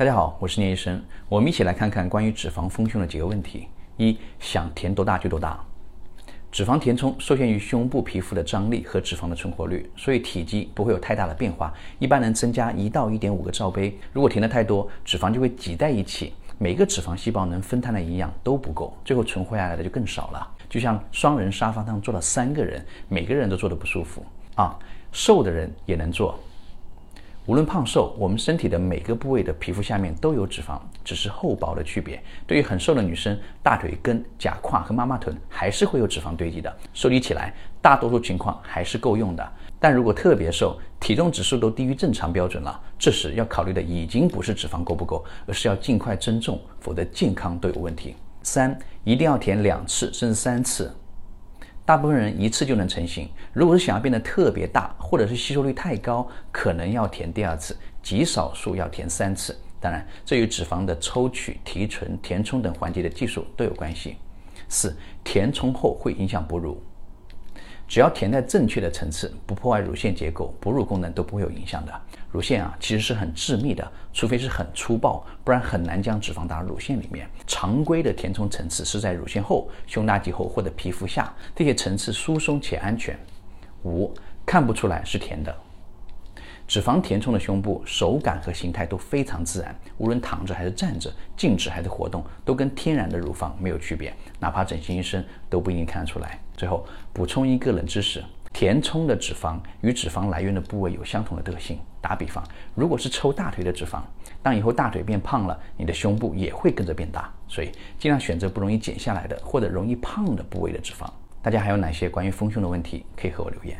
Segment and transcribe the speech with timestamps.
[0.00, 3.68] 大家好，我是聂医生，我们一起来看看关于脂肪丰胸的几个问题。
[3.98, 5.62] 一，想填多大就多大。
[6.50, 13.94] 脂肪填充受限于胸部皮肤的张力和脂肪的存活率，所以体积不会有太大的变化，一般能增加一到一点五个罩杯。
[14.10, 20.50] 如果填的太多，脂肪就会挤在一起，每个脂肪细胞能分摊的营养都不够，最后存活下来的就更少了。
[20.70, 24.24] 就像双人沙发上坐了三个人，每个人都坐得不舒服
[24.54, 24.78] 啊。
[25.12, 26.40] 瘦的人也能坐。
[27.50, 32.22] 无论胖瘦，我们身体的每个部位的皮肤下面都有脂肪，只是厚薄的区别。
[32.46, 39.52] 对于很瘦的女生，大腿根、假胯和妈妈臀还是会有脂肪堆积的，收集起来，大多数情况还是够用的。
[39.80, 48.14] 但如果特别瘦，体重指数都低于正常标准了，这时要考虑的已经不是脂肪够不够，而是要尽快增重，否则健康都有问题。
[48.44, 50.94] 三，一定要填两次甚至三次。
[51.90, 59.58] 大部分人一次就能成型，如果是想要变得特别大，或者是吸收率太高，可能要填第二次，极少数要填三次。
[59.80, 64.18] 当然，这与脂肪的抽取、提纯、填充等环节的技术都有关系。
[64.68, 66.80] 四，填充后会影响哺乳。
[67.90, 71.92] 只要填在正确的层次，不破坏乳腺结构，哺乳功能都不会有影响的。
[72.30, 77.28] 乳腺啊，其实是很致密的，除非是很粗暴，不然很难将脂肪打入乳腺里面。
[77.48, 83.18] 常规的填充层次是在乳腺后、胸大肌后或者皮肤下，这些层次疏松且安全。
[83.82, 84.14] 五，
[84.46, 85.52] 看不出来是甜的。
[86.70, 96.38] 脂肪填充的胸部，手感和形态都非常自然，无论躺着还是站着，静止还是活动，都跟天然的乳房没有区别，哪怕整形医生都不一定看得出来。
[96.56, 101.76] 最后补充一个冷知识：填充的脂肪与脂肪来源的部位有相同的特性。
[102.00, 102.40] 打比方，
[102.76, 104.00] 如果是抽大腿的脂肪，
[104.40, 107.28] 当以后大腿变胖了，你的胸部也会跟着变大。
[107.48, 111.10] 所以尽量选择不容易减下来的或者容易胖的部位的脂肪。
[111.42, 113.76] 大家还有哪些关于丰胸的问题，可以和我留言。